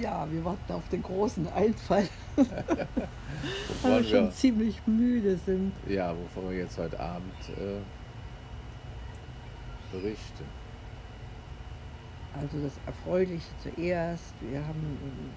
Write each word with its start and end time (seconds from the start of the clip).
Ja, 0.00 0.26
wir 0.30 0.44
warten 0.44 0.72
auf 0.72 0.88
den 0.88 1.02
großen 1.02 1.46
Einfall, 1.52 2.08
weil 3.82 4.02
wir 4.02 4.04
schon 4.04 4.32
ziemlich 4.32 4.80
müde 4.86 5.36
sind. 5.36 5.72
ja, 5.88 6.14
wovon 6.16 6.50
wir 6.50 6.58
jetzt 6.58 6.78
heute 6.78 6.98
Abend 6.98 7.34
äh, 7.56 7.80
berichten. 9.92 10.44
Also 12.40 12.58
das 12.60 12.72
Erfreuliche 12.86 13.46
zuerst. 13.62 14.34
Wir 14.40 14.66
haben 14.66 14.80
ein 14.80 15.30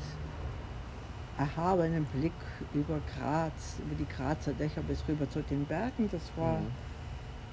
erhabenem 1.41 2.05
Blick 2.05 2.33
über 2.73 2.99
Graz, 3.15 3.77
über 3.79 3.95
die 3.95 4.05
Grazer 4.07 4.53
Dächer 4.53 4.81
bis 4.81 5.03
rüber 5.07 5.27
zu 5.29 5.41
den 5.41 5.65
Bergen. 5.65 6.07
Das 6.11 6.21
war 6.35 6.59
Mhm. 6.59 6.67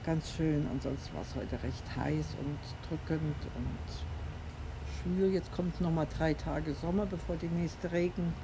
ganz 0.05 0.31
schön. 0.33 0.67
Ansonsten 0.71 1.15
war 1.15 1.23
es 1.23 1.35
heute 1.35 1.63
recht 1.63 1.85
heiß 1.97 2.27
und 2.45 2.59
drückend 2.89 3.37
und 3.57 3.89
schwül. 5.03 5.33
Jetzt 5.33 5.51
kommt 5.53 5.81
noch 5.81 5.91
mal 5.91 6.07
drei 6.19 6.35
Tage 6.35 6.75
Sommer, 6.75 7.07
bevor 7.07 7.37
die 7.37 7.49
nächste 7.49 7.91
Regen, 7.91 8.35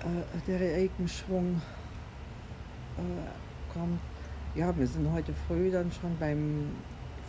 äh, 0.00 0.38
der 0.46 0.60
Regenschwung 0.60 1.60
äh, 2.96 3.72
kommt. 3.72 4.00
Ja, 4.54 4.76
wir 4.76 4.86
sind 4.86 5.12
heute 5.12 5.32
früh 5.46 5.70
dann 5.70 5.92
schon 5.92 6.16
beim 6.18 6.70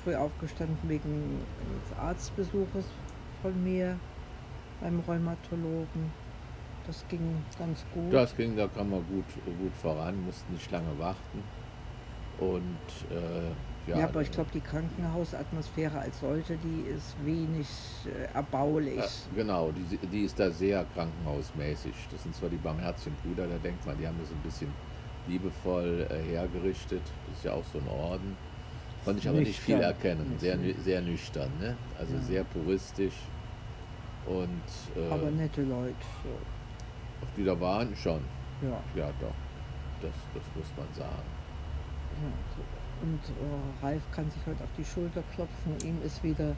früh 0.03 0.15
aufgestanden 0.15 0.77
wegen 0.87 1.39
des 1.89 1.97
Arztbesuches 1.99 2.85
von 3.41 3.63
mir 3.63 3.99
beim 4.81 4.99
Rheumatologen. 5.01 6.11
Das 6.89 7.05
ging 7.07 7.43
ganz 7.59 7.85
gut. 7.93 8.11
Das 8.11 8.35
ging, 8.35 8.57
da 8.57 8.67
kam 8.67 8.89
man 8.89 9.05
gut, 9.07 9.25
gut 9.45 9.75
voran, 9.79 10.25
mussten 10.25 10.53
nicht 10.53 10.71
lange 10.71 10.97
warten. 10.97 11.43
Und 12.39 13.15
äh, 13.15 13.91
ja, 13.91 13.99
Ja, 13.99 14.07
aber 14.07 14.23
ich 14.23 14.31
glaube, 14.31 14.49
die 14.51 14.59
Krankenhausatmosphäre 14.59 15.99
als 15.99 16.19
solche, 16.19 16.57
die 16.57 16.89
ist 16.89 17.15
wenig 17.23 17.67
äh, 18.07 18.33
erbaulich. 18.35 18.97
äh, 18.97 19.35
genau, 19.35 19.71
die, 19.71 19.97
die 20.07 20.23
ist 20.23 20.39
da 20.39 20.49
sehr 20.49 20.83
krankenhausmäßig. 20.95 21.93
Das 22.11 22.23
sind 22.23 22.33
zwar 22.35 22.49
die 22.49 22.57
barmherzigen 22.57 23.15
Brüder, 23.23 23.45
da 23.45 23.57
denkt 23.63 23.85
man, 23.85 23.95
die 23.99 24.07
haben 24.07 24.17
das 24.19 24.31
ein 24.31 24.41
bisschen 24.43 24.73
liebevoll 25.27 26.07
äh, 26.09 26.23
hergerichtet. 26.31 27.03
Das 27.27 27.37
ist 27.37 27.45
ja 27.45 27.53
auch 27.53 27.65
so 27.71 27.77
ein 27.77 27.87
Orden. 27.87 28.35
Konnte 29.05 29.19
ich 29.19 29.29
aber 29.29 29.41
nicht 29.41 29.59
viel 29.59 29.79
erkennen. 29.79 30.33
Sehr, 30.39 30.57
sehr 30.83 31.01
nüchtern, 31.01 31.51
ne? 31.59 31.77
Also 31.99 32.15
Ja. 32.15 32.21
sehr 32.21 32.43
puristisch. 32.45 33.13
Und 34.25 34.99
äh, 34.99 35.11
aber 35.13 35.29
nette 35.29 35.61
Leute. 35.61 35.93
So. 36.23 36.29
Auch 37.21 37.27
die 37.37 37.43
da 37.43 37.59
waren 37.59 37.95
schon. 37.95 38.21
Ja, 38.61 38.79
Ja, 38.95 39.07
doch. 39.19 39.33
Das, 40.01 40.11
das 40.33 40.43
muss 40.55 40.67
man 40.77 40.87
sagen. 40.93 41.27
ja. 42.21 42.63
Und 43.01 43.19
äh, 43.29 43.85
Ralf 43.85 44.01
kann 44.11 44.29
sich 44.29 44.41
heute 44.45 44.63
auf 44.63 44.69
die 44.77 44.83
Schulter 44.83 45.23
klopfen. 45.33 45.75
Ihm 45.87 46.01
ist 46.05 46.21
wieder 46.23 46.53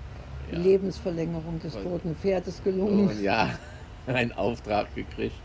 die 0.50 0.56
Ja. 0.56 0.62
Lebensverlängerung 0.62 1.60
des 1.60 1.76
roten 1.84 2.16
Pferdes 2.16 2.64
gelungen. 2.64 3.10
Und 3.10 3.22
ja, 3.22 3.50
einen 4.08 4.32
Auftrag 4.34 4.94
gekriegt 4.96 5.36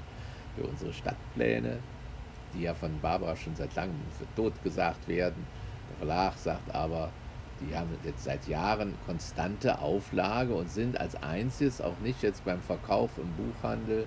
für 0.56 0.64
unsere 0.64 0.92
Stadtpläne, 0.92 1.78
die 2.54 2.62
ja 2.62 2.74
von 2.74 2.98
Barbara 3.00 3.36
schon 3.36 3.54
seit 3.56 3.74
langem 3.74 3.94
für 4.18 4.26
tot 4.40 4.54
gesagt 4.64 5.06
werden. 5.08 5.46
Der 5.90 5.96
Verlag 6.06 6.34
sagt 6.38 6.74
aber, 6.74 7.10
die 7.60 7.76
haben 7.76 7.88
jetzt 8.04 8.24
seit 8.24 8.46
Jahren 8.48 8.94
konstante 9.06 9.78
Auflage 9.78 10.54
und 10.54 10.70
sind 10.70 10.98
als 10.98 11.14
einziges 11.22 11.80
auch 11.80 11.98
nicht 12.02 12.22
jetzt 12.22 12.44
beim 12.44 12.60
Verkauf 12.60 13.10
im 13.18 13.30
Buchhandel 13.32 14.06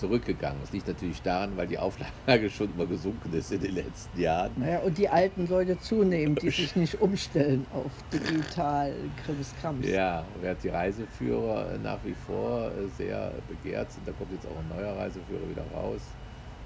zurückgegangen. 0.00 0.58
Das 0.62 0.72
liegt 0.72 0.88
natürlich 0.88 1.20
daran, 1.22 1.56
weil 1.56 1.66
die 1.66 1.78
Auflage 1.78 2.50
schon 2.50 2.76
mal 2.76 2.86
gesunken 2.86 3.32
ist 3.34 3.52
in 3.52 3.60
den 3.60 3.74
letzten 3.74 4.18
Jahren. 4.18 4.52
Naja, 4.56 4.78
und 4.80 4.96
die 4.96 5.08
alten 5.08 5.46
Leute 5.46 5.78
zunehmend, 5.78 6.42
die 6.42 6.50
sich 6.50 6.74
nicht 6.74 7.00
umstellen 7.00 7.66
auf 7.72 7.92
digital 8.12 8.94
Krimskrams. 9.24 9.86
Ja, 9.86 10.24
während 10.40 10.62
die 10.64 10.70
Reiseführer 10.70 11.74
äh, 11.74 11.78
nach 11.78 11.98
wie 12.04 12.14
vor 12.26 12.68
äh, 12.68 12.88
sehr 12.96 13.32
begehrt 13.48 13.92
sind, 13.92 14.08
da 14.08 14.12
kommt 14.12 14.32
jetzt 14.32 14.46
auch 14.46 14.58
ein 14.58 14.76
neuer 14.76 14.96
Reiseführer 14.96 15.48
wieder 15.48 15.64
raus 15.74 16.00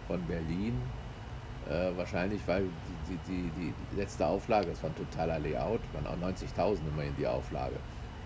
von 0.06 0.21
Berlin. 0.22 0.81
Äh, 1.69 1.97
wahrscheinlich, 1.97 2.41
weil 2.47 2.65
die, 3.09 3.19
die, 3.27 3.51
die, 3.56 3.75
die 3.93 3.97
letzte 3.97 4.27
Auflage, 4.27 4.66
das 4.69 4.83
war 4.83 4.91
ein 4.91 4.97
totaler 4.97 5.39
Layout, 5.39 5.81
waren 5.95 6.06
auch 6.06 6.28
90.000 6.28 6.77
immerhin 6.93 7.15
die 7.19 7.27
Auflage, 7.27 7.77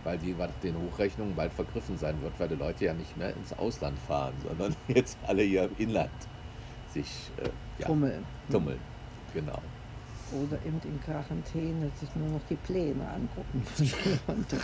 weil 0.05 0.19
die 0.19 0.35
den 0.63 0.77
Hochrechnungen 0.77 1.35
bald 1.35 1.53
vergriffen 1.53 1.99
sein 1.99 2.21
wird, 2.23 2.39
weil 2.39 2.49
die 2.49 2.55
Leute 2.55 2.87
ja 2.87 2.95
nicht 2.95 3.17
mehr 3.17 3.35
ins 3.35 3.53
Ausland 3.59 3.99
fahren, 3.99 4.35
sondern 4.47 4.77
jetzt 4.89 5.19
alle 5.27 5.43
hier 5.43 5.65
im 5.65 5.77
Inland 5.79 6.11
sich 6.93 7.31
äh, 7.37 7.49
ja, 7.79 7.87
Trummeln. 7.87 8.25
tummeln. 8.51 8.79
Genau. 9.35 9.61
Oder 10.33 10.59
eben 10.67 10.81
in 10.85 11.01
Quarantäne 11.01 11.91
sich 11.99 12.15
nur 12.15 12.29
noch 12.29 12.43
die 12.51 12.57
Pläne 12.57 13.09
angucken. 13.09 13.63
von. 14.27 14.45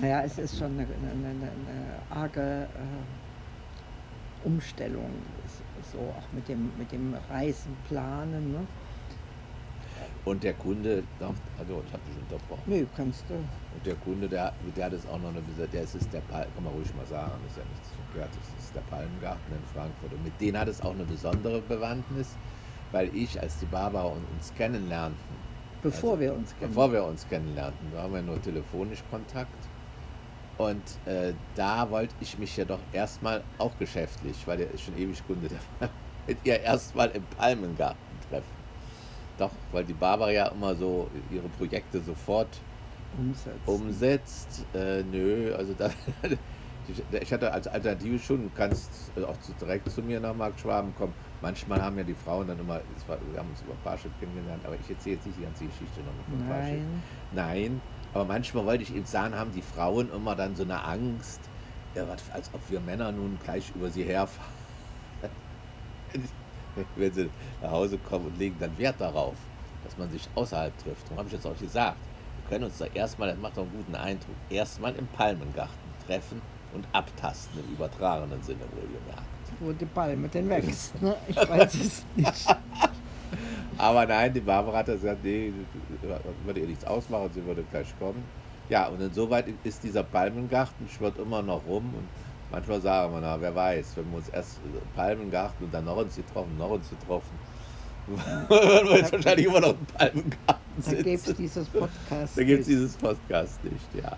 Naja, 0.00 0.22
es 0.22 0.38
ist 0.38 0.58
schon 0.58 0.72
eine, 0.72 0.82
eine, 0.82 1.28
eine, 1.28 1.48
arge 2.10 2.66
äh, 2.74 4.46
Umstellung, 4.46 5.10
so 5.92 5.98
auch 5.98 6.32
mit 6.32 6.48
dem, 6.48 6.72
mit 6.76 6.90
dem 6.90 7.14
Reisen 7.30 7.76
planen. 7.88 8.52
Ne? 8.52 8.66
Und 10.24 10.42
der 10.42 10.54
Kunde, 10.54 11.02
also 11.20 11.82
ich 11.86 11.92
habe 11.92 12.02
dich 12.08 12.16
unterbrochen. 12.22 12.62
Nö, 12.66 12.86
kannst 12.96 13.24
du. 13.28 13.34
Und 13.34 13.84
der 13.84 13.94
Kunde, 13.96 14.26
der, 14.26 14.52
der 14.74 14.86
hat 14.86 14.92
es 14.94 15.06
auch 15.06 15.18
noch 15.18 15.28
eine 15.28 15.42
der 15.70 15.82
ist, 15.82 15.94
ist 15.94 16.12
der 16.12 16.20
Pal 16.20 16.46
kann 16.54 16.64
man 16.64 16.72
ruhig 16.72 16.94
mal 16.94 17.06
sagen, 17.06 17.32
das 17.42 17.52
ist 17.52 17.58
ja 17.58 17.64
nichts 17.70 17.90
verkehrt, 17.90 18.30
das 18.34 18.64
ist 18.64 18.74
der 18.74 18.80
Palmengarten 18.82 19.52
in 19.52 19.64
Frankfurt. 19.74 20.12
Und 20.14 20.24
mit 20.24 20.40
denen 20.40 20.58
hat 20.58 20.68
es 20.68 20.80
auch 20.80 20.94
eine 20.94 21.04
besondere 21.04 21.60
Bewandtnis, 21.60 22.36
weil 22.92 23.14
ich, 23.14 23.38
als 23.40 23.58
die 23.58 23.66
Barbara 23.66 24.06
und 24.06 24.24
uns 24.34 24.52
kennenlernten, 24.56 25.44
Bevor 25.82 26.12
Also, 26.12 26.20
wir 26.22 26.34
uns 26.34 26.56
kennen. 26.56 26.70
bevor 26.70 26.92
wir 26.92 27.04
uns 27.04 27.28
kennenlernten, 27.28 27.92
da 27.92 28.02
haben 28.04 28.14
wir 28.14 28.22
nur 28.22 28.40
telefonisch 28.40 29.02
Kontakt. 29.10 29.52
Und 30.56 30.82
äh, 31.04 31.34
da 31.54 31.90
wollte 31.90 32.14
ich 32.20 32.38
mich 32.38 32.56
ja 32.56 32.64
doch 32.64 32.78
erstmal 32.92 33.42
auch 33.58 33.76
geschäftlich, 33.78 34.46
weil 34.46 34.56
der 34.58 34.70
ist 34.70 34.82
schon 34.82 34.96
ewig 34.96 35.26
Kunde, 35.26 35.48
der 35.48 35.90
mit 36.26 36.38
ihr 36.44 36.60
erstmal 36.60 37.10
im 37.10 37.24
Palmengarten 37.36 37.98
treffen. 38.30 38.63
Doch, 39.38 39.50
weil 39.72 39.84
die 39.84 39.94
Barbara 39.94 40.30
ja 40.30 40.46
immer 40.48 40.74
so 40.74 41.10
ihre 41.30 41.48
Projekte 41.48 42.00
sofort 42.00 42.60
umsetzen. 43.18 43.60
umsetzt. 43.66 44.66
Äh, 44.74 45.02
nö, 45.02 45.54
also 45.54 45.74
da, 45.76 45.90
ich 47.20 47.32
hatte 47.32 47.52
als 47.52 47.66
Alternative 47.66 48.18
schon, 48.18 48.44
du 48.44 48.50
kannst 48.54 48.90
äh, 49.16 49.24
auch 49.24 49.38
zu, 49.40 49.52
direkt 49.54 49.90
zu 49.90 50.02
mir 50.02 50.20
nach 50.20 50.34
Markt 50.34 50.60
Schwaben 50.60 50.94
kommen. 50.94 51.14
Manchmal 51.42 51.82
haben 51.82 51.98
ja 51.98 52.04
die 52.04 52.14
Frauen 52.14 52.46
dann 52.46 52.58
immer, 52.58 52.80
war, 53.06 53.18
wir 53.32 53.38
haben 53.38 53.50
uns 53.50 53.62
über 53.62 53.74
Parship 53.82 54.12
kennengelernt, 54.20 54.64
aber 54.64 54.76
ich 54.76 54.88
erzähle 54.88 55.16
jetzt 55.16 55.26
nicht 55.26 55.38
die 55.38 55.42
ganze 55.42 55.64
Geschichte 55.64 56.00
noch 56.00 56.38
von 56.38 56.48
Parship. 56.48 56.78
Nein. 56.78 57.02
Nein, 57.32 57.80
aber 58.12 58.24
manchmal 58.24 58.64
wollte 58.66 58.84
ich 58.84 58.94
eben 58.94 59.06
sagen, 59.06 59.34
haben 59.34 59.52
die 59.52 59.62
Frauen 59.62 60.12
immer 60.12 60.36
dann 60.36 60.54
so 60.54 60.62
eine 60.62 60.82
Angst, 60.84 61.40
ja, 61.94 62.06
was, 62.08 62.22
als 62.32 62.50
ob 62.52 62.60
wir 62.70 62.80
Männer 62.80 63.10
nun 63.10 63.38
gleich 63.42 63.72
über 63.74 63.90
sie 63.90 64.04
herfahren. 64.04 64.52
Wenn 66.96 67.12
sie 67.12 67.30
nach 67.62 67.70
Hause 67.70 67.98
kommen 67.98 68.26
und 68.26 68.38
legen 68.38 68.56
dann 68.58 68.76
Wert 68.78 68.96
darauf, 69.00 69.34
dass 69.84 69.96
man 69.98 70.10
sich 70.10 70.28
außerhalb 70.34 70.76
trifft. 70.78 71.04
Darum 71.04 71.18
habe 71.18 71.28
ich 71.28 71.34
jetzt 71.34 71.46
auch 71.46 71.58
gesagt, 71.58 71.96
wir 72.42 72.48
können 72.48 72.64
uns 72.64 72.78
da 72.78 72.86
erstmal, 72.86 73.28
das 73.28 73.38
macht 73.38 73.56
doch 73.56 73.62
einen 73.62 73.72
guten 73.72 73.94
Eindruck, 73.94 74.36
erstmal 74.50 74.94
im 74.96 75.06
Palmengarten 75.08 75.74
treffen 76.06 76.40
und 76.74 76.86
abtasten 76.92 77.60
im 77.60 77.74
übertragenen 77.74 78.42
Sinne 78.42 78.60
wohlgemerkt. 78.72 79.22
Wo 79.60 79.72
die 79.72 79.84
Palme 79.86 80.28
denn 80.28 80.48
wächst. 80.48 81.00
Ne? 81.00 81.14
Ich 81.28 81.36
weiß 81.36 81.74
es 81.74 82.04
nicht. 82.16 82.56
Aber 83.76 84.06
nein, 84.06 84.32
die 84.32 84.40
Barbara 84.40 84.78
hat 84.78 84.86
gesagt, 84.86 85.22
nee, 85.22 85.52
würde 86.44 86.60
ihr 86.60 86.66
nichts 86.66 86.84
ausmachen, 86.84 87.30
sie 87.32 87.44
würde 87.44 87.64
gleich 87.70 87.92
kommen. 87.98 88.22
Ja, 88.68 88.86
und 88.88 89.00
insoweit 89.00 89.46
ist 89.62 89.82
dieser 89.82 90.02
Palmengarten, 90.02 90.88
schwirrt 90.88 91.18
immer 91.18 91.42
noch 91.42 91.66
rum 91.66 91.92
und 91.94 92.08
manchmal 92.50 92.80
sagen 92.80 93.12
wir, 93.14 93.20
na, 93.20 93.40
wer 93.40 93.54
weiß, 93.54 93.96
wenn 93.96 94.10
wir 94.10 94.18
uns 94.18 94.28
erst 94.28 94.60
Palmengarten 94.94 95.66
und 95.66 95.74
dann 95.74 95.84
noch 95.84 95.96
uns 95.96 96.16
getroffen, 96.16 96.56
noch 96.58 96.70
uns 96.70 96.88
getroffen, 96.90 97.38
würden 98.06 98.88
wir 98.88 98.98
jetzt 98.98 99.12
wahrscheinlich 99.12 99.46
immer 99.46 99.60
noch 99.60 99.70
im 99.70 99.86
Palmengarten 99.86 100.82
Da 100.84 100.92
gäbe 100.94 101.14
es 101.14 101.24
sitzen. 101.24 101.42
dieses 101.42 101.68
Podcast. 101.68 102.38
Da 102.38 102.44
gibt 102.44 102.60
es 102.62 102.68
nicht. 102.68 102.78
dieses 102.78 102.96
Podcast 102.96 103.64
nicht, 103.64 103.94
ja. 103.94 104.16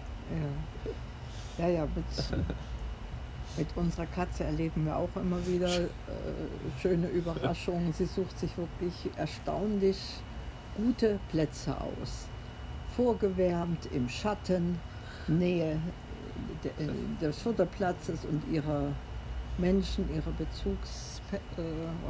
Ja, 1.59 1.67
ja, 1.67 1.69
ja 1.69 1.89
mit, 1.95 2.05
mit 3.57 3.69
unserer 3.77 4.07
Katze 4.07 4.45
erleben 4.45 4.85
wir 4.87 4.97
auch 4.97 5.15
immer 5.17 5.45
wieder 5.47 5.69
äh, 5.69 5.91
schöne 6.81 7.09
Überraschungen. 7.09 7.93
Sie 7.93 8.07
sucht 8.07 8.39
sich 8.39 8.57
wirklich 8.59 9.11
erstaunlich 9.17 9.99
gute 10.77 11.19
Plätze 11.31 11.77
aus. 11.81 12.27
Vorgewärmt 12.97 13.87
im 13.93 14.09
Schatten, 14.09 14.79
Nähe 15.29 15.73
äh, 15.73 16.06
des 17.21 17.39
Futterplatzes 17.43 18.25
und 18.25 18.43
ihrer 18.53 18.93
Menschen, 19.59 20.09
ihrer 20.15 20.33
Bezugs- 20.33 21.21
äh, 21.33 21.61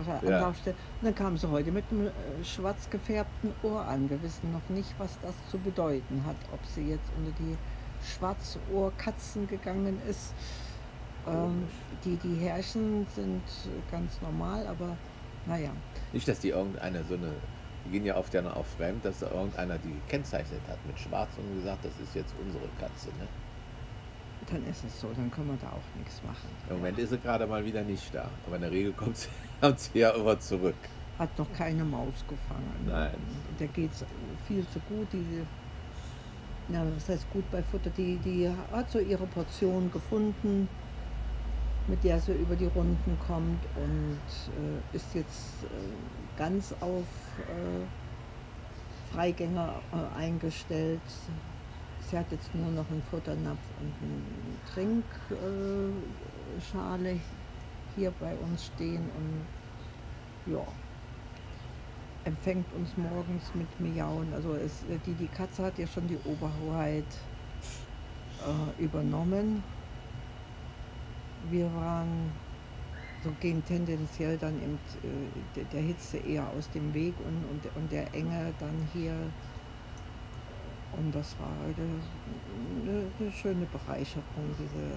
oder 0.01 0.21
Ja. 0.29 0.37
Anlaufstelle. 0.39 0.77
Und 1.01 1.07
dann 1.07 1.15
kam 1.15 1.37
sie 1.37 1.49
heute 1.49 1.71
mit 1.71 1.85
einem 1.91 2.07
äh, 2.09 2.11
schwarz 2.45 2.91
gefärbten 2.91 3.53
Ohr 3.63 3.87
an. 3.87 4.11
Wir 4.11 4.21
wissen 4.23 4.53
noch 4.53 4.69
nicht, 4.69 4.93
was 4.99 5.19
das 5.23 5.35
zu 5.51 5.59
bedeuten 5.59 6.25
hat. 6.27 6.37
Ob 6.53 6.65
sie 6.67 6.89
jetzt 6.91 7.11
unter 7.17 7.31
die 7.33 7.57
Schwarzohrkatzen 8.01 9.47
gegangen 9.47 10.01
ist 10.09 10.35
Ähm, 11.29 11.67
die, 12.05 12.17
die 12.19 12.37
Herrchen 12.37 13.05
sind 13.17 13.43
ganz 13.91 14.21
normal, 14.23 14.65
aber 14.69 14.97
naja. 15.45 15.71
Nicht, 16.13 16.29
dass 16.29 16.39
die 16.39 16.51
irgendeine 16.51 17.03
so 17.05 17.15
eine, 17.15 17.33
die 17.85 17.91
gehen 17.91 18.05
ja 18.05 18.17
oft 18.17 18.33
ja 18.33 18.43
noch 18.43 18.55
auf 18.55 18.69
fremd, 18.69 19.05
dass 19.05 19.19
da 19.19 19.31
irgendeiner 19.33 19.77
die 19.79 19.93
gekennzeichnet 20.07 20.61
hat 20.69 20.79
mit 20.87 20.97
Schwarz 21.01 21.37
und 21.37 21.53
gesagt, 21.57 21.85
das 21.85 21.99
ist 21.99 22.15
jetzt 22.15 22.33
unsere 22.39 22.69
Katze. 22.79 23.09
Ne? 23.09 23.27
Dann 24.51 24.65
ist 24.69 24.85
es 24.85 25.01
so, 25.01 25.09
dann 25.17 25.31
können 25.31 25.49
wir 25.49 25.57
da 25.61 25.69
auch 25.69 25.99
nichts 25.99 26.23
machen. 26.23 26.49
Im 26.71 26.77
Moment 26.77 26.99
ist 26.99 27.11
sie 27.11 27.19
gerade 27.19 27.47
mal 27.47 27.65
wieder 27.65 27.83
nicht 27.83 28.15
da, 28.15 28.29
aber 28.47 28.57
in 28.57 28.63
der 28.63 28.71
Regel 28.71 28.93
kommt 28.93 29.17
sie, 29.17 29.29
kommt 29.61 29.81
sie 29.81 29.99
ja 29.99 30.11
immer 30.11 30.39
zurück. 30.39 30.77
Hat 31.19 31.37
noch 31.39 31.53
keine 31.55 31.85
Maus 31.85 32.25
gefangen. 32.29 32.87
Nein. 32.87 33.15
Der 33.59 33.69
geht 33.69 33.91
viel 34.47 34.67
zu 34.69 34.79
gut. 34.81 35.09
Die, 35.13 35.43
ja, 36.73 36.85
was 36.95 37.09
heißt 37.09 37.31
gut 37.33 37.51
bei 37.51 37.63
Futter? 37.63 37.91
Die, 37.97 38.17
die 38.19 38.51
hat 38.73 38.91
so 38.91 38.99
ihre 38.99 39.27
Portion 39.27 39.91
gefunden, 39.91 40.69
mit 41.89 42.05
der 42.05 42.21
sie 42.21 42.33
über 42.33 42.55
die 42.55 42.67
Runden 42.67 43.19
kommt 43.27 43.65
und 43.77 44.19
äh, 44.93 44.97
ist 44.97 45.15
jetzt 45.15 45.65
äh, 45.65 46.39
ganz 46.39 46.75
auf 46.81 47.07
äh, 47.49 49.15
Freigänger 49.15 49.81
äh, 49.93 50.19
eingestellt. 50.19 51.01
Sie 52.09 52.17
hat 52.17 52.31
jetzt 52.31 52.55
nur 52.55 52.71
noch 52.71 52.89
einen 52.89 53.03
Futternapf 53.11 53.59
und 53.81 53.93
eine 54.01 54.21
Trinkschale 56.63 57.21
hier 57.97 58.13
bei 58.21 58.35
uns 58.37 58.67
stehen 58.67 59.03
und 59.17 60.53
ja, 60.53 60.65
empfängt 62.25 62.67
uns 62.75 62.97
morgens 62.97 63.53
mit 63.55 63.81
Miauen. 63.81 64.33
Also 64.35 64.55
es, 64.55 64.85
die, 65.05 65.15
die 65.15 65.27
Katze 65.27 65.65
hat 65.65 65.79
ja 65.79 65.87
schon 65.87 66.07
die 66.07 66.19
Oberhoheit 66.25 67.05
äh, 68.47 68.83
übernommen. 68.83 69.65
Wir 71.51 71.67
waren 71.75 72.31
so 73.25 73.33
gehen 73.41 73.65
tendenziell 73.65 74.39
dann 74.39 74.55
eben 74.63 74.79
äh, 75.03 75.65
der 75.73 75.81
Hitze 75.81 76.19
eher 76.19 76.47
aus 76.57 76.71
dem 76.71 76.95
Weg 76.95 77.15
und, 77.19 77.45
und, 77.51 77.77
und 77.77 77.91
der 77.91 78.15
Enge 78.15 78.53
dann 78.61 78.89
hier 78.93 79.15
und 80.93 81.15
das 81.15 81.37
war 81.39 81.51
eine, 81.65 83.11
eine, 83.19 83.33
schöne 83.33 83.67
Bereicherung, 83.67 84.25
diese 84.59 84.93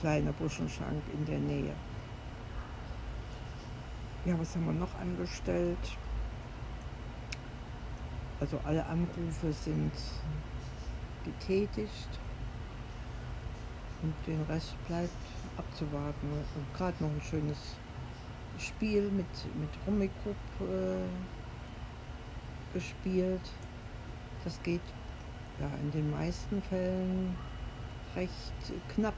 kleine 0.00 0.32
Buschenschank 0.32 1.02
in 1.12 1.24
der 1.24 1.38
Nähe. 1.38 1.72
Ja, 4.24 4.38
was 4.38 4.54
haben 4.56 4.66
wir 4.66 4.72
noch 4.72 4.94
angestellt? 5.00 5.96
Also 8.40 8.60
alle 8.64 8.84
Anrufe 8.86 9.52
sind 9.52 9.92
getätigt 11.24 12.20
und 14.02 14.14
den 14.26 14.42
Rest 14.42 14.74
bleibt 14.86 15.10
abzuwarten. 15.56 16.28
Und 16.32 16.74
gerade 16.76 17.02
noch 17.02 17.10
ein 17.10 17.22
schönes 17.22 17.76
Spiel 18.58 19.10
mit, 19.10 19.26
mit 19.56 19.70
Rummikub 19.86 20.36
äh, 20.60 21.06
gespielt. 22.74 23.52
Das 24.46 24.62
geht 24.62 24.80
ja 25.60 25.68
in 25.82 25.90
den 25.90 26.08
meisten 26.12 26.62
Fällen 26.62 27.34
recht 28.14 28.30
knapp 28.94 29.12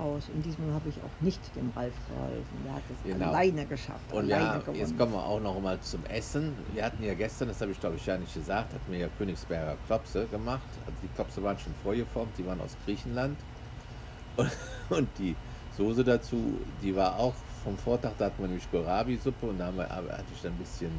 aus. 0.00 0.28
Und 0.34 0.44
diesmal 0.44 0.72
habe 0.74 0.88
ich 0.88 0.96
auch 0.96 1.20
nicht 1.20 1.38
dem 1.54 1.70
Ralf 1.76 1.94
geholfen. 2.08 2.58
Der 2.64 2.74
hat 2.74 2.82
es 2.90 3.12
Genau. 3.12 3.28
alleine 3.28 3.64
geschafft. 3.66 4.12
Und 4.12 4.24
alleine 4.24 4.44
ja, 4.46 4.58
gewonnen. 4.58 4.78
jetzt 4.80 4.98
kommen 4.98 5.12
wir 5.12 5.24
auch 5.24 5.38
noch 5.38 5.60
mal 5.60 5.78
zum 5.78 6.04
Essen. 6.06 6.52
Wir 6.72 6.84
hatten 6.84 7.04
ja 7.04 7.14
gestern, 7.14 7.46
das 7.46 7.60
habe 7.60 7.70
ich 7.70 7.78
glaube 7.78 7.94
ich 7.94 8.04
ja 8.04 8.18
nicht 8.18 8.34
gesagt, 8.34 8.74
hatten 8.74 8.90
wir 8.90 8.98
ja 8.98 9.08
Königsberger 9.16 9.76
Klopse 9.86 10.26
gemacht. 10.26 10.66
Also 10.86 10.98
die 11.00 11.08
Klopse 11.14 11.40
waren 11.44 11.56
schon 11.56 11.74
vorgeformt, 11.84 12.36
die 12.36 12.44
waren 12.44 12.60
aus 12.60 12.76
Griechenland. 12.84 13.38
Und, 14.36 14.50
und 14.90 15.08
die 15.18 15.36
Soße 15.76 16.02
dazu, 16.02 16.58
die 16.82 16.96
war 16.96 17.16
auch 17.16 17.34
vom 17.62 17.78
Vortag, 17.78 18.10
da 18.18 18.24
hatten 18.26 18.42
wir 18.42 18.48
nämlich 18.48 18.68
Kohlrabi-Suppe 18.72 19.46
und 19.46 19.58
da 19.58 19.66
haben 19.66 19.76
wir, 19.76 19.88
hatte 19.88 20.24
ich 20.34 20.42
dann 20.42 20.52
ein 20.52 20.58
bisschen 20.58 20.90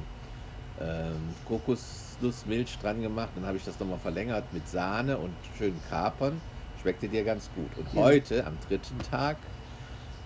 ähm, 0.77 1.36
Kokosnussmilch 1.44 2.77
dran 2.80 3.01
gemacht. 3.01 3.36
Dann 3.36 3.45
habe 3.45 3.57
ich 3.57 3.63
das 3.63 3.80
nochmal 3.80 4.00
verlängert 4.00 4.51
mit 4.54 4.68
Sahne 4.68 5.19
und 5.19 5.45
schönen 5.45 5.81
Kapern. 5.81 6.44
Schmeckte 6.74 7.10
dir 7.10 7.24
ganz 7.24 7.51
gut. 7.51 7.75
Und 7.77 7.94
Ja. 7.94 8.01
heute, 8.01 8.45
am 8.45 8.60
dritten 8.60 9.01
Tag, 9.01 9.54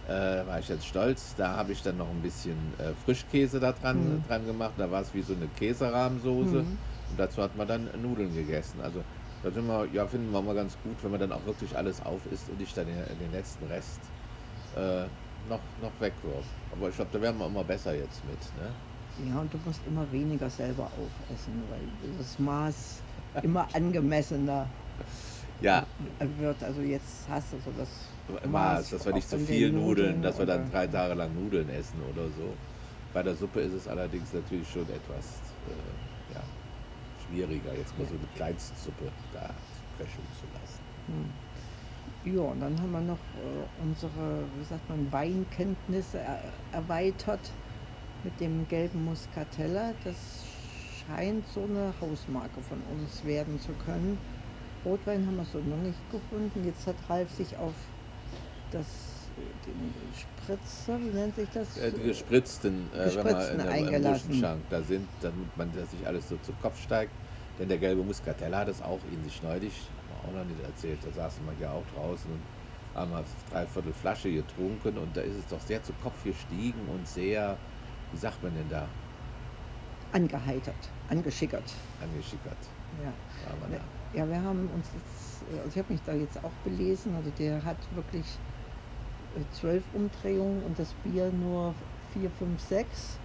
äh, 0.04 0.12
war 0.46 0.60
ich 0.60 0.68
jetzt 0.68 0.86
stolz. 0.88 1.36
Da 1.36 1.56
habe 1.56 1.72
ich 1.74 1.82
dann 1.82 1.98
noch 1.98 2.10
ein 2.10 2.22
bisschen 2.22 2.74
äh, 2.80 2.96
Frischkäse 2.96 3.60
da 3.60 3.74
dran, 3.74 4.22
Mhm. 4.22 4.24
dran 4.24 4.46
gemacht. 4.46 4.76
Da 4.78 4.92
war 4.92 5.02
es 5.02 5.14
wie 5.14 5.22
so 5.22 5.34
eine 5.34 5.50
Käserahmsoße. 5.50 6.60
Mhm. 6.62 6.80
Und 7.08 7.18
dazu 7.20 7.42
hat 7.42 7.56
man 7.56 7.68
dann 7.68 7.86
Nudeln 8.02 8.34
gegessen. 8.34 8.82
Also 8.82 9.06
da 9.42 9.52
sind 9.52 9.66
wir, 9.68 9.88
ja, 9.88 10.08
finden 10.08 10.32
wir 10.32 10.42
mal 10.42 10.56
ganz 10.56 10.80
gut, 10.80 11.04
wenn 11.04 11.12
man 11.12 11.20
dann 11.20 11.32
auch 11.32 11.46
wirklich 11.46 11.78
alles 11.78 12.02
auf 12.02 12.26
isst 12.26 12.50
und 12.50 12.58
nicht 12.58 12.76
dann 12.78 12.88
den, 12.88 13.18
den 13.20 13.32
letzten 13.32 13.64
Rest 13.66 14.14
äh, 14.72 15.10
noch, 15.40 15.78
noch 15.78 16.00
wegwirft. 16.00 16.64
Aber 16.70 16.90
ich 16.90 16.96
glaube, 16.96 17.12
da 17.12 17.22
werden 17.22 17.38
wir 17.40 17.48
immer 17.48 17.64
besser 17.66 17.96
jetzt 17.96 18.24
mit. 18.24 18.54
Ne? 18.56 18.80
Ja, 19.28 19.40
und 19.42 19.54
du 19.54 19.58
musst 19.66 19.82
immer 19.88 20.10
weniger 20.12 20.50
selber 20.50 20.86
aufessen, 20.86 21.64
weil 21.70 22.16
das 22.18 22.40
Maß 22.40 23.02
immer 23.44 23.68
angemessener 23.74 24.66
Ja, 25.62 25.86
wird. 26.40 26.64
Also 26.64 26.82
jetzt 26.82 27.28
hast 27.30 27.54
du 27.54 27.58
so 27.58 27.72
das 27.78 27.90
Maß, 28.48 28.90
dass 28.92 29.06
wir 29.06 29.14
nicht 29.14 29.30
zu 29.30 29.40
viel 29.40 29.72
Nudeln, 29.72 30.22
dass 30.22 30.38
wir 30.40 30.46
dann 30.46 30.70
drei 30.72 30.88
Tage 30.88 31.16
lang 31.16 31.34
Nudeln 31.36 31.70
essen 31.70 32.02
oder 32.14 32.30
so. 32.30 32.54
Bei 33.14 33.24
der 33.24 33.36
Suppe 33.36 33.62
ist 33.62 33.74
es 33.74 33.88
allerdings 33.88 34.32
natürlich 34.34 34.70
schon 34.70 34.84
etwas 34.84 35.26
äh, 35.66 36.34
ja, 36.34 36.42
schwieriger, 37.26 37.76
jetzt 37.76 37.98
mal 37.98 38.06
so 38.08 38.14
eine 38.14 38.28
Kleinstsuppe 38.36 39.12
da 39.34 39.50
köcheln 39.98 40.28
zu 40.40 40.46
lassen. 40.54 40.80
Hm. 41.08 42.34
Ja, 42.36 42.42
und 42.42 42.60
dann 42.60 42.80
haben 42.82 42.92
wir 42.92 43.02
noch 43.02 43.18
äh, 43.18 43.82
unsere, 43.82 44.44
wie 44.60 44.64
sagt 44.64 44.90
man, 44.90 45.12
Weinkenntnisse 45.12 46.20
er 46.20 46.40
erweitert 46.72 47.40
mit 48.24 48.40
dem 48.40 48.68
gelben 48.68 49.06
Muscatella. 49.06 49.94
Das 50.04 50.16
scheint 51.06 51.48
so 51.48 51.64
eine 51.64 51.94
Hausmarke 52.02 52.62
von 52.62 52.82
uns 52.94 53.24
werden 53.26 53.60
zu 53.60 53.72
können. 53.86 54.18
Rotwein 54.86 55.26
haben 55.26 55.38
wir 55.38 55.46
so 55.46 55.60
noch 55.60 55.78
nicht 55.78 56.00
gefunden. 56.12 56.66
Jetzt 56.66 56.88
hat 56.88 56.96
Ralf 57.10 57.30
sich 57.32 57.56
auf 57.58 57.74
das, 58.72 58.86
den 59.66 59.94
Spritzer, 60.16 61.00
wie 61.00 61.18
nennt 61.18 61.36
sich 61.36 61.50
das? 61.54 61.78
Äh, 61.78 61.92
die 61.92 62.04
gespritzten, 62.04 62.88
äh, 62.94 63.16
wenn 63.16 63.24
man 63.26 63.60
im 63.60 63.68
eingelassen. 63.68 64.28
Buschenschank 64.28 64.62
da 64.70 64.82
sind, 64.82 65.08
damit 65.22 65.58
man 65.58 65.72
dass 65.76 65.92
sich 65.92 66.06
alles 66.08 66.30
so 66.30 66.38
zu 66.38 66.54
Kopf 66.62 66.82
steigt. 66.82 67.12
Denn 67.60 67.68
der 67.68 67.78
gelbe 67.78 68.04
Muscatella 68.04 68.60
hat 68.60 68.70
es 68.70 68.82
auch 68.82 69.00
in 69.12 69.22
sich 69.26 69.44
neulich, 69.44 69.74
haben 70.24 70.34
wir 70.34 70.40
auch 70.40 70.44
noch 70.44 70.50
nicht 70.50 70.64
erzählt, 70.64 71.00
da 71.06 71.12
saßen 71.12 71.44
wir 71.46 71.54
ja 71.60 71.74
auch 71.74 71.84
draußen 71.94 72.32
und 72.32 72.40
haben 72.96 73.14
eine 73.14 73.26
Dreiviertel 73.52 73.94
Flasche 73.94 74.32
getrunken 74.32 74.98
und 74.98 75.16
da 75.16 75.22
ist 75.22 75.36
es 75.38 75.48
doch 75.48 75.60
sehr 75.60 75.84
zu 75.84 75.92
Kopf 76.02 76.24
gestiegen 76.24 76.80
und 76.94 77.06
sehr, 77.06 77.58
wie 78.12 78.18
sagt 78.18 78.42
man 78.44 78.54
denn 78.56 78.70
da, 78.70 78.88
Angeheitert, 80.12 80.76
angeschickert. 81.10 81.72
angeschickert. 82.02 82.58
Ja. 83.04 83.14
Ne. 83.70 83.80
Ja, 84.14 84.28
wir 84.28 84.42
haben 84.42 84.68
uns 84.74 84.88
jetzt, 84.96 85.44
also 85.56 85.70
ich 85.70 85.78
habe 85.78 85.94
mich 85.94 86.02
da 86.04 86.14
jetzt 86.14 86.44
auch 86.44 86.52
belesen, 86.64 87.14
also 87.16 87.30
der 87.38 87.64
hat 87.64 87.78
wirklich 87.94 88.26
äh, 89.38 89.42
zwölf 89.54 89.84
Umdrehungen 89.94 90.64
und 90.64 90.80
das 90.80 90.94
Bier 91.04 91.32
nur 91.32 91.76
vier, 92.12 92.32
fünf, 92.32 92.60
sechs. 92.60 93.20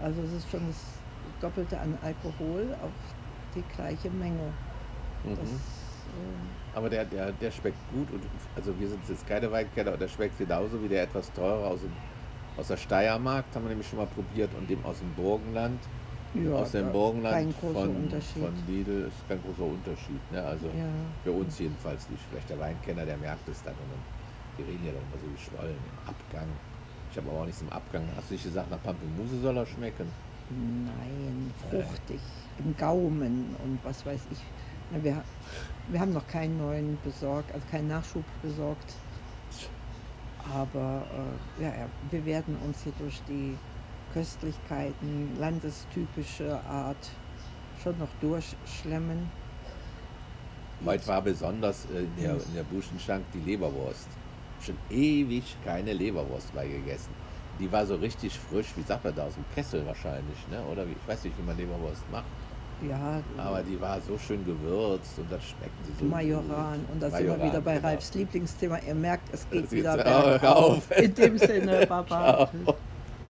Also 0.00 0.22
es 0.22 0.32
ist 0.32 0.48
schon 0.50 0.64
das 0.68 0.78
Doppelte 1.40 1.78
an 1.80 1.98
Alkohol 2.02 2.68
auf 2.84 2.92
die 3.56 3.64
gleiche 3.74 4.10
Menge. 4.10 4.52
Das, 5.24 5.38
Mhm. 5.38 5.44
äh, 5.44 6.76
Aber 6.76 6.88
der, 6.88 7.04
der, 7.04 7.32
der 7.32 7.50
schmeckt 7.50 7.78
gut 7.92 8.08
und 8.12 8.22
also 8.54 8.78
wir 8.78 8.88
sind 8.88 9.00
jetzt 9.08 9.26
keine 9.26 9.50
Weinkenner 9.50 9.92
und 9.92 10.00
der 10.00 10.08
schmeckt 10.08 10.38
genauso 10.38 10.80
wie 10.82 10.88
der 10.88 11.02
etwas 11.02 11.32
teure 11.32 11.66
aus, 11.66 11.80
dem, 11.80 11.90
aus 12.56 12.68
der 12.68 12.76
Steiermark, 12.76 13.44
haben 13.54 13.64
wir 13.64 13.70
nämlich 13.70 13.88
schon 13.88 13.98
mal 13.98 14.06
probiert 14.06 14.50
und 14.58 14.68
dem 14.68 14.84
aus 14.84 14.98
dem 14.98 15.12
Burgenland. 15.14 15.80
äh, 16.34 16.44
ja, 16.44 16.54
aus 16.54 16.72
dem 16.72 16.92
Burgenland 16.92 17.54
von, 17.54 17.74
von 17.74 18.54
Lidl 18.66 19.08
ist 19.08 19.28
kein 19.28 19.40
großer 19.42 19.64
Unterschied. 19.64 20.20
Ne? 20.30 20.42
Also 20.42 20.66
ja. 20.66 20.86
für 21.24 21.32
uns 21.32 21.58
jedenfalls 21.58 22.08
nicht. 22.10 22.22
Vielleicht 22.30 22.50
der 22.50 22.58
Weinkenner, 22.58 23.04
der 23.04 23.16
merkt 23.16 23.48
es 23.48 23.62
dann. 23.62 23.74
Und 23.74 23.90
dann 23.90 24.22
die 24.58 24.62
reden 24.62 24.84
ja 24.84 24.92
doch 24.92 25.00
immer 25.00 25.20
so 25.20 25.30
geschwollen 25.32 25.76
im 25.76 26.08
Abgang. 26.08 26.48
Ich 27.10 27.16
habe 27.16 27.30
aber 27.30 27.40
auch 27.40 27.46
nichts 27.46 27.62
im 27.62 27.70
Abgang. 27.70 28.02
Hast 28.16 28.30
du 28.30 28.34
nicht 28.34 28.44
gesagt, 28.44 28.70
nach 28.70 28.82
Pampelmuse 28.82 29.40
soll 29.40 29.56
er 29.56 29.66
schmecken? 29.66 30.08
Nein, 30.50 31.52
fruchtig, 31.70 32.20
im 32.58 32.76
Gaumen 32.76 33.56
und 33.64 33.78
was 33.84 34.04
weiß 34.04 34.20
ich. 34.30 35.02
Wir, 35.02 35.22
wir 35.88 36.00
haben 36.00 36.12
noch 36.12 36.26
keinen 36.26 36.58
neuen 36.58 36.98
besorgt, 37.02 37.52
also 37.54 37.66
keinen 37.70 37.88
Nachschub 37.88 38.24
besorgt. 38.42 38.94
Aber 40.50 41.04
äh, 41.58 41.64
ja, 41.64 41.72
wir 42.10 42.24
werden 42.24 42.56
uns 42.64 42.82
hier 42.82 42.92
durch 42.98 43.20
die 43.28 43.56
Köstlichkeiten, 44.12 45.36
landestypische 45.38 46.60
Art 46.64 47.10
schon 47.82 47.98
noch 47.98 48.08
durchschlemmen. 48.20 49.30
Heute 50.84 51.06
war 51.06 51.22
besonders 51.22 51.86
äh, 51.86 52.00
in 52.00 52.16
der, 52.16 52.34
in 52.34 52.54
der 52.54 52.64
Buschenschank 52.64 53.24
die 53.32 53.40
Leberwurst. 53.40 54.08
Schon 54.60 54.76
ewig 54.90 55.56
keine 55.64 55.92
Leberwurst 55.92 56.54
mehr 56.54 56.66
gegessen. 56.66 57.10
Die 57.58 57.70
war 57.70 57.86
so 57.86 57.96
richtig 57.96 58.38
frisch, 58.38 58.68
wie 58.76 58.82
sagt 58.82 59.04
man 59.04 59.14
da, 59.14 59.26
aus 59.26 59.34
dem 59.34 59.44
Kessel 59.54 59.84
wahrscheinlich, 59.86 60.48
ne? 60.50 60.62
Oder 60.70 60.86
wie, 60.86 60.92
ich 60.92 61.08
weiß 61.08 61.24
nicht, 61.24 61.38
wie 61.38 61.42
man 61.42 61.56
Leberwurst 61.56 62.02
macht. 62.10 62.24
Ja, 62.88 63.22
Aber 63.36 63.62
die 63.62 63.80
war 63.80 64.00
so 64.00 64.18
schön 64.18 64.44
gewürzt 64.44 65.18
und 65.18 65.30
das 65.30 65.42
schmeckten 65.44 65.84
sie 65.84 65.92
so. 65.98 66.04
Majoran. 66.04 66.80
gut. 66.80 66.90
Und 66.92 67.02
da 67.02 67.10
sind 67.10 67.26
wir 67.26 67.42
wieder 67.42 67.60
bei 67.60 67.76
genau. 67.76 67.88
Ralfs 67.88 68.14
Lieblingsthema. 68.14 68.78
Ihr 68.86 68.94
merkt, 68.94 69.32
es 69.32 69.48
geht 69.48 69.70
wieder 69.70 69.96
bergauf. 70.04 70.90
In 70.98 71.14
dem 71.14 71.38
Sinne, 71.38 71.86
Baba. 71.86 72.48
Ciao. 72.64 72.76